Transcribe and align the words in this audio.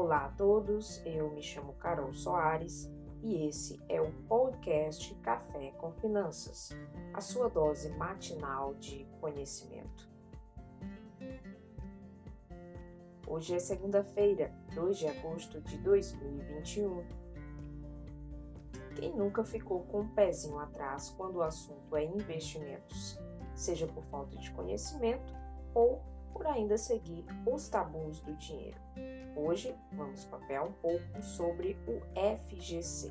Olá 0.00 0.26
a 0.26 0.28
todos, 0.28 1.04
eu 1.04 1.28
me 1.32 1.42
chamo 1.42 1.72
Carol 1.72 2.12
Soares 2.12 2.88
e 3.20 3.48
esse 3.48 3.82
é 3.88 4.00
o 4.00 4.12
podcast 4.28 5.12
Café 5.16 5.72
com 5.72 5.90
Finanças, 5.90 6.70
a 7.12 7.20
sua 7.20 7.48
dose 7.48 7.88
matinal 7.96 8.74
de 8.74 9.04
conhecimento. 9.20 10.08
Hoje 13.26 13.56
é 13.56 13.58
segunda-feira, 13.58 14.54
2 14.72 14.98
de 14.98 15.08
agosto 15.08 15.60
de 15.62 15.76
2021. 15.78 17.04
Quem 18.94 19.16
nunca 19.16 19.42
ficou 19.42 19.82
com 19.82 20.02
um 20.02 20.08
pezinho 20.14 20.60
atrás 20.60 21.10
quando 21.10 21.38
o 21.38 21.42
assunto 21.42 21.96
é 21.96 22.04
investimentos, 22.04 23.18
seja 23.52 23.88
por 23.88 24.04
falta 24.04 24.36
de 24.36 24.48
conhecimento 24.52 25.34
ou 25.74 26.00
por 26.38 26.46
ainda 26.46 26.78
seguir 26.78 27.26
os 27.44 27.68
tabus 27.68 28.20
do 28.20 28.32
dinheiro? 28.36 28.78
Hoje 29.36 29.74
vamos 29.92 30.24
papear 30.24 30.64
um 30.64 30.72
pouco 30.72 31.20
sobre 31.20 31.76
o 31.88 32.00
FGC. 32.38 33.10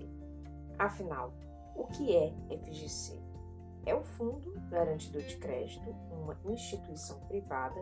Afinal, 0.79 1.33
o 1.75 1.85
que 1.87 2.15
é 2.15 2.33
FGC? 2.63 3.21
É 3.85 3.93
o 3.93 4.01
Fundo 4.01 4.53
Garantidor 4.69 5.23
de 5.23 5.35
Crédito, 5.37 5.93
uma 6.09 6.37
instituição 6.45 7.19
privada 7.27 7.79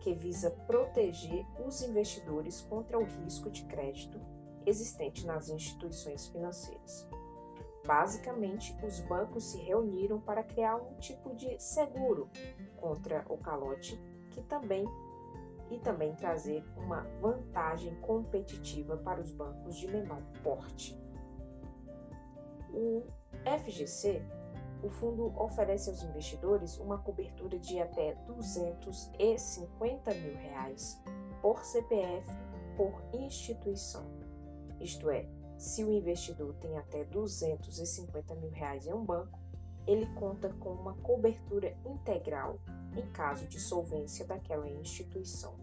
que 0.00 0.14
visa 0.14 0.50
proteger 0.50 1.44
os 1.66 1.82
investidores 1.82 2.60
contra 2.62 2.96
o 2.96 3.04
risco 3.04 3.50
de 3.50 3.64
crédito 3.64 4.20
existente 4.64 5.26
nas 5.26 5.48
instituições 5.48 6.28
financeiras. 6.28 7.08
Basicamente, 7.84 8.74
os 8.84 9.00
bancos 9.00 9.44
se 9.44 9.58
reuniram 9.58 10.20
para 10.20 10.42
criar 10.42 10.76
um 10.76 10.94
tipo 10.98 11.34
de 11.34 11.60
seguro 11.60 12.30
contra 12.76 13.24
o 13.28 13.36
calote 13.36 14.00
que 14.34 14.42
também 14.42 14.84
e 15.70 15.78
também 15.78 16.14
trazer 16.14 16.62
uma 16.76 17.00
vantagem 17.20 17.94
competitiva 18.00 18.96
para 18.98 19.20
os 19.20 19.30
bancos 19.30 19.76
de 19.76 19.86
menor 19.86 20.20
porte. 20.42 21.00
O 22.72 23.04
FGC, 23.62 24.20
o 24.82 24.88
fundo 24.88 25.32
oferece 25.40 25.88
aos 25.88 26.02
investidores 26.02 26.76
uma 26.78 26.98
cobertura 26.98 27.58
de 27.58 27.80
até 27.80 28.14
250 28.26 30.14
mil 30.14 30.34
reais 30.36 31.00
por 31.40 31.64
CPF 31.64 32.28
por 32.76 32.92
instituição. 33.12 34.04
Isto 34.80 35.08
é, 35.08 35.26
se 35.56 35.84
o 35.84 35.90
investidor 35.92 36.54
tem 36.56 36.76
até 36.76 37.04
250 37.04 38.34
mil 38.34 38.50
reais 38.50 38.86
em 38.86 38.92
um 38.92 39.04
banco, 39.04 39.38
ele 39.86 40.06
conta 40.14 40.48
com 40.54 40.70
uma 40.70 40.94
cobertura 40.94 41.76
integral 41.86 42.58
em 42.96 43.06
caso 43.10 43.46
de 43.46 43.60
solvência 43.60 44.24
daquela 44.26 44.68
instituição. 44.68 45.54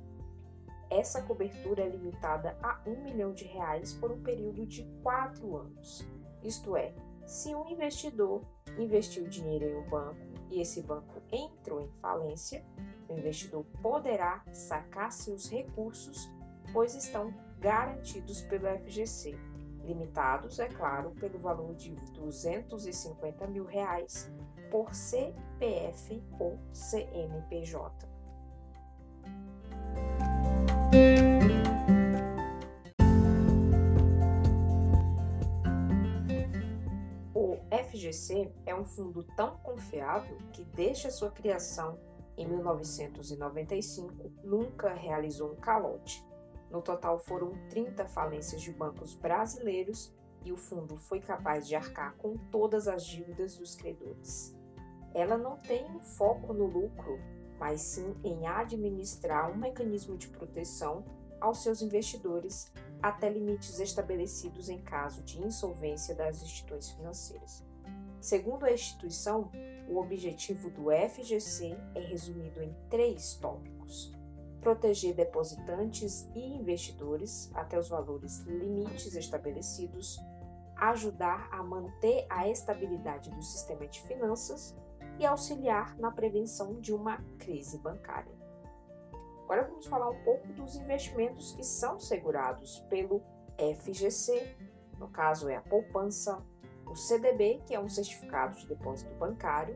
Essa 0.90 1.22
cobertura 1.22 1.84
é 1.84 1.90
limitada 1.90 2.58
a 2.62 2.82
um 2.86 3.02
milhão 3.04 3.34
de 3.34 3.46
reais 3.46 3.94
por 3.94 4.12
um 4.12 4.22
período 4.22 4.66
de 4.66 4.84
quatro 5.02 5.56
anos. 5.56 6.06
Isto 6.44 6.76
é, 6.76 6.94
se 7.26 7.56
um 7.56 7.66
investidor 7.70 8.42
investiu 8.78 9.26
dinheiro 9.28 9.66
em 9.66 9.76
um 9.78 9.90
banco 9.90 10.20
e 10.50 10.60
esse 10.60 10.82
banco 10.82 11.22
entrou 11.32 11.80
em 11.80 11.90
falência, 12.02 12.66
o 13.08 13.14
investidor 13.18 13.64
poderá 13.82 14.44
sacar 14.52 15.12
seus 15.12 15.50
recursos, 15.50 16.30
pois 16.74 16.94
estão 16.94 17.34
garantidos 17.60 18.42
pelo 18.44 18.68
FGC, 18.80 19.38
limitados, 19.86 20.60
é 20.60 20.68
claro, 20.68 21.12
pelo 21.12 21.40
valor 21.40 21.74
de 21.76 21.92
250 22.14 23.48
mil 23.48 23.64
reais 23.64 24.30
por 24.72 24.96
CPF 24.96 26.24
ou 26.40 26.58
CNPJ. 26.72 28.10
O 37.36 37.58
FGC 37.90 38.50
é 38.66 38.74
um 38.74 38.86
fundo 38.86 39.24
tão 39.36 39.58
confiável 39.58 40.38
que, 40.54 40.64
desde 40.64 41.08
a 41.08 41.12
sua 41.12 41.30
criação 41.30 42.00
em 42.38 42.48
1995, 42.48 44.32
nunca 44.42 44.94
realizou 44.94 45.52
um 45.52 45.56
calote. 45.58 46.26
No 46.72 46.82
total, 46.82 47.20
foram 47.20 47.52
30 47.70 48.08
falências 48.08 48.62
de 48.62 48.72
bancos 48.72 49.14
brasileiros 49.16 50.16
e 50.46 50.54
o 50.54 50.58
fundo 50.58 50.96
foi 50.96 51.20
capaz 51.20 51.68
de 51.68 51.76
arcar 51.76 52.16
com 52.16 52.38
todas 52.38 52.88
as 52.88 53.06
dívidas 53.06 53.58
dos 53.58 53.76
credores. 53.76 54.61
Ela 55.14 55.38
não 55.38 55.58
tem 55.58 55.86
um 55.86 56.00
foco 56.00 56.54
no 56.54 56.66
lucro, 56.66 57.20
mas 57.60 57.82
sim 57.82 58.16
em 58.24 58.48
administrar 58.48 59.52
um 59.52 59.58
mecanismo 59.58 60.18
de 60.18 60.28
proteção 60.28 61.04
aos 61.40 61.64
seus 61.64 61.82
investidores 61.82 62.72
até 63.02 63.30
limites 63.30 63.80
estabelecidos 63.80 64.70
em 64.70 64.80
caso 64.80 65.24
de 65.24 65.42
insolvência 65.42 66.14
das 66.16 66.42
instituições 66.42 66.92
financeiras. 66.92 67.64
Segundo 68.22 68.66
a 68.66 68.72
instituição, 68.72 69.52
o 69.90 69.98
objetivo 69.98 70.70
do 70.70 70.92
FGC 70.92 71.76
é 71.96 72.00
resumido 72.00 72.62
em 72.62 72.72
três 72.88 73.34
tópicos: 73.36 74.14
proteger 74.62 75.16
depositantes 75.16 76.30
e 76.36 76.40
investidores 76.40 77.50
até 77.56 77.80
os 77.80 77.90
valores 77.90 78.42
limites 78.42 79.16
estabelecidos, 79.16 80.20
ajudar 80.76 81.50
a 81.52 81.64
manter 81.64 82.28
a 82.30 82.48
estabilidade 82.48 83.32
do 83.32 83.42
sistema 83.42 83.88
de 83.88 84.00
finanças 84.02 84.76
e 85.20 85.26
auxiliar 85.26 85.98
na 85.98 86.12
prevenção 86.12 86.80
de 86.80 86.94
uma 86.94 87.18
crise 87.38 87.78
bancária. 87.78 88.32
Agora 89.44 89.64
vamos 89.64 89.86
falar 89.86 90.10
um 90.10 90.24
pouco 90.24 90.48
dos 90.54 90.76
investimentos 90.78 91.54
que 91.54 91.64
são 91.64 92.00
segurados 92.00 92.80
pelo 92.90 93.22
FGC, 93.58 94.56
no 94.98 95.10
caso 95.10 95.50
é 95.50 95.58
a 95.58 95.62
poupança, 95.62 96.42
o 96.88 96.96
CDB, 96.96 97.62
que 97.66 97.74
é 97.74 97.80
um 97.80 97.88
certificado 97.88 98.58
de 98.58 98.68
depósito 98.68 99.14
bancário, 99.16 99.76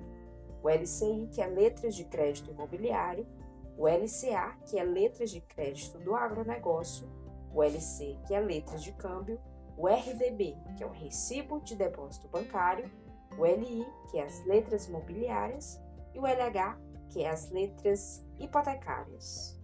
o 0.63 0.69
LCI, 0.69 1.29
que 1.31 1.41
é 1.41 1.47
letras 1.47 1.95
de 1.95 2.05
crédito 2.05 2.51
imobiliário, 2.51 3.27
o 3.77 3.87
LCA, 3.87 4.57
que 4.65 4.79
é 4.79 4.83
letras 4.83 5.29
de 5.29 5.41
crédito 5.41 5.97
do 5.99 6.15
agronegócio, 6.15 7.07
o 7.53 7.61
LC, 7.61 8.17
que 8.25 8.33
é 8.33 8.39
letras 8.39 8.83
de 8.83 8.91
câmbio, 8.93 9.39
o 9.77 9.87
RDB, 9.87 10.57
que 10.77 10.83
é 10.83 10.87
o 10.87 10.91
recibo 10.91 11.59
de 11.61 11.75
depósito 11.75 12.27
bancário, 12.27 12.89
o 13.37 13.45
LI, 13.45 13.85
que 14.09 14.17
é 14.17 14.23
as 14.23 14.45
letras 14.45 14.87
imobiliárias, 14.87 15.81
e 16.13 16.19
o 16.19 16.25
LH, 16.25 16.77
que 17.09 17.23
é 17.23 17.29
as 17.29 17.49
letras 17.49 18.25
hipotecárias. 18.39 19.59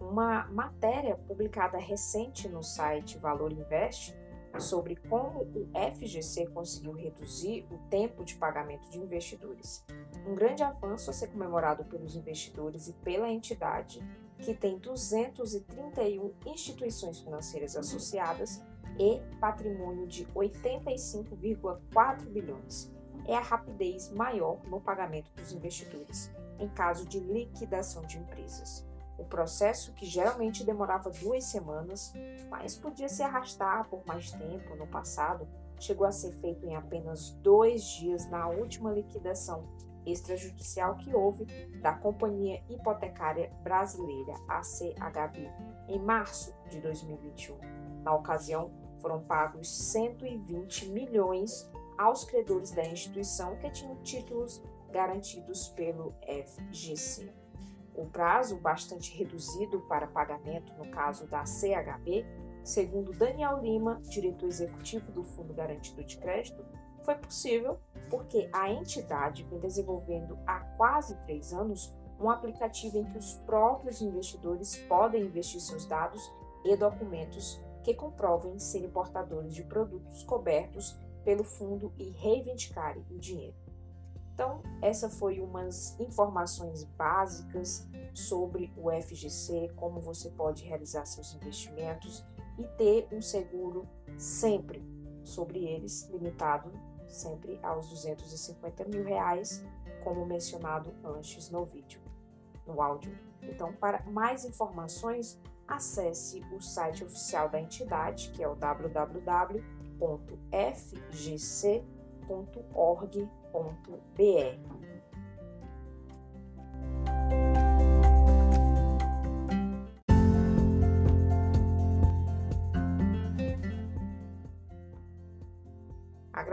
Uma 0.00 0.46
matéria 0.46 1.16
publicada 1.16 1.78
recente 1.78 2.48
no 2.48 2.62
site 2.62 3.18
Valor 3.18 3.52
Invest 3.52 4.14
sobre 4.60 4.96
como 4.96 5.40
o 5.40 5.68
FGC 5.94 6.46
conseguiu 6.46 6.92
reduzir 6.92 7.66
o 7.70 7.78
tempo 7.88 8.24
de 8.24 8.36
pagamento 8.36 8.88
de 8.88 8.98
investidores. 8.98 9.84
Um 10.26 10.34
grande 10.34 10.62
avanço 10.62 11.10
a 11.10 11.12
ser 11.12 11.28
comemorado 11.28 11.84
pelos 11.84 12.14
investidores 12.14 12.88
e 12.88 12.92
pela 12.92 13.28
entidade, 13.28 14.00
que 14.38 14.54
tem 14.54 14.78
231 14.78 16.32
instituições 16.46 17.20
financeiras 17.20 17.76
associadas 17.76 18.62
e 18.98 19.20
patrimônio 19.40 20.06
de 20.06 20.24
85,4 20.26 22.26
bilhões. 22.26 22.92
É 23.26 23.36
a 23.36 23.40
rapidez 23.40 24.10
maior 24.10 24.60
no 24.68 24.80
pagamento 24.80 25.30
dos 25.34 25.52
investidores 25.52 26.30
em 26.58 26.68
caso 26.68 27.06
de 27.06 27.20
liquidação 27.20 28.02
de 28.02 28.18
empresas. 28.18 28.86
O 29.18 29.24
processo, 29.24 29.92
que 29.92 30.06
geralmente 30.06 30.64
demorava 30.64 31.10
duas 31.10 31.44
semanas, 31.44 32.12
mas 32.50 32.76
podia 32.76 33.08
se 33.08 33.22
arrastar 33.22 33.88
por 33.88 34.04
mais 34.04 34.32
tempo 34.32 34.74
no 34.74 34.86
passado, 34.86 35.46
chegou 35.78 36.06
a 36.06 36.12
ser 36.12 36.32
feito 36.32 36.66
em 36.66 36.74
apenas 36.74 37.30
dois 37.42 37.84
dias 37.84 38.28
na 38.28 38.48
última 38.48 38.90
liquidação 38.90 39.64
extrajudicial 40.06 40.96
que 40.96 41.14
houve 41.14 41.44
da 41.80 41.94
Companhia 41.94 42.62
Hipotecária 42.68 43.50
Brasileira, 43.62 44.34
ACHB, 44.48 45.50
em 45.88 45.98
março 45.98 46.54
de 46.68 46.80
2021. 46.80 47.58
Na 48.02 48.14
ocasião, 48.14 48.70
foram 49.00 49.20
pagos 49.20 49.68
120 49.68 50.88
milhões 50.90 51.70
aos 51.98 52.24
credores 52.24 52.70
da 52.72 52.84
instituição 52.84 53.56
que 53.56 53.70
tinham 53.70 53.96
títulos 54.02 54.62
garantidos 54.90 55.68
pelo 55.68 56.14
FGC. 56.22 57.32
O 57.94 58.06
prazo, 58.06 58.56
bastante 58.56 59.16
reduzido 59.16 59.80
para 59.82 60.06
pagamento 60.06 60.72
no 60.74 60.90
caso 60.90 61.26
da 61.26 61.44
CHB, 61.44 62.24
segundo 62.64 63.12
Daniel 63.12 63.60
Lima, 63.60 64.00
diretor 64.08 64.48
executivo 64.48 65.12
do 65.12 65.22
Fundo 65.22 65.54
Garantido 65.54 66.02
de 66.02 66.16
Crédito, 66.18 66.64
foi 67.04 67.14
possível 67.16 67.78
porque 68.10 68.48
a 68.52 68.70
entidade 68.70 69.44
vem 69.44 69.58
desenvolvendo 69.60 70.38
há 70.46 70.60
quase 70.76 71.16
três 71.24 71.52
anos 71.52 71.92
um 72.20 72.30
aplicativo 72.30 72.98
em 72.98 73.04
que 73.04 73.18
os 73.18 73.34
próprios 73.46 74.00
investidores 74.00 74.76
podem 74.88 75.24
investir 75.24 75.60
seus 75.60 75.84
dados 75.84 76.22
e 76.64 76.76
documentos 76.76 77.60
que 77.82 77.92
comprovem 77.92 78.58
serem 78.58 78.90
portadores 78.90 79.54
de 79.54 79.62
produtos 79.64 80.22
cobertos 80.22 80.96
pelo 81.24 81.44
fundo 81.44 81.92
e 81.98 82.10
reivindicarem 82.10 83.04
o 83.10 83.18
dinheiro. 83.18 83.56
Então, 84.32 84.62
essa 84.82 85.08
foi 85.08 85.40
umas 85.40 85.98
informações 86.00 86.82
básicas 86.84 87.88
sobre 88.12 88.72
o 88.76 88.90
FGC, 88.90 89.70
como 89.76 90.00
você 90.00 90.30
pode 90.30 90.64
realizar 90.64 91.04
seus 91.04 91.34
investimentos 91.34 92.24
e 92.58 92.64
ter 92.76 93.06
um 93.12 93.20
seguro 93.20 93.86
sempre 94.16 94.82
sobre 95.22 95.64
eles, 95.64 96.08
limitado 96.10 96.72
sempre 97.08 97.58
aos 97.62 97.88
250 97.88 98.84
mil 98.84 99.04
reais, 99.04 99.64
como 100.02 100.26
mencionado 100.26 100.94
antes 101.04 101.50
no 101.50 101.64
vídeo, 101.64 102.00
no 102.66 102.80
áudio. 102.80 103.16
Então, 103.42 103.72
para 103.72 104.02
mais 104.04 104.44
informações, 104.44 105.38
acesse 105.66 106.40
o 106.52 106.60
site 106.60 107.04
oficial 107.04 107.48
da 107.48 107.60
entidade, 107.60 108.30
que 108.30 108.42
é 108.42 108.48
o 108.48 108.54
www.fgc.org.br. 108.54 109.54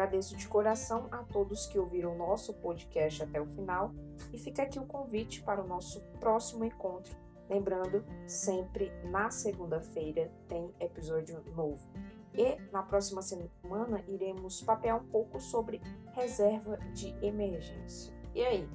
Agradeço 0.01 0.35
de 0.35 0.47
coração 0.47 1.07
a 1.11 1.19
todos 1.19 1.67
que 1.67 1.77
ouviram 1.77 2.17
nosso 2.17 2.55
podcast 2.55 3.21
até 3.21 3.39
o 3.39 3.45
final 3.45 3.93
e 4.33 4.37
fica 4.39 4.63
aqui 4.63 4.79
o 4.79 4.85
convite 4.87 5.43
para 5.43 5.63
o 5.63 5.67
nosso 5.67 6.01
próximo 6.19 6.65
encontro. 6.65 7.15
Lembrando, 7.47 8.03
sempre 8.25 8.91
na 9.11 9.29
segunda-feira 9.29 10.31
tem 10.47 10.73
episódio 10.79 11.43
novo. 11.55 11.87
E 12.33 12.59
na 12.71 12.81
próxima 12.81 13.21
semana 13.21 14.03
iremos 14.07 14.63
papear 14.63 14.97
um 14.97 15.05
pouco 15.05 15.39
sobre 15.39 15.79
reserva 16.13 16.77
de 16.95 17.09
emergência. 17.23 18.11
E 18.33 18.43
aí, 18.43 18.67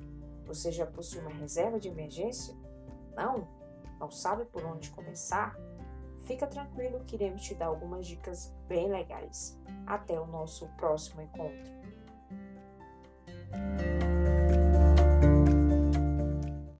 você 0.45 0.71
já 0.71 0.87
possui 0.87 1.23
uma 1.23 1.31
reserva 1.31 1.81
de 1.81 1.89
emergência? 1.89 2.55
Não? 3.17 3.49
Não 3.99 4.13
sabe 4.13 4.45
por 4.45 4.65
onde 4.65 4.91
começar? 4.91 5.57
Fica 6.27 6.47
tranquilo 6.49 7.05
que 7.07 7.15
iremos 7.15 7.43
te 7.43 7.55
dar 7.55 7.67
algumas 7.67 8.07
dicas 8.07 8.53
bem 8.69 8.91
legais. 8.91 9.57
Até 9.87 10.19
o 10.21 10.27
nosso 10.27 10.67
próximo 10.77 11.23
encontro. 11.23 11.73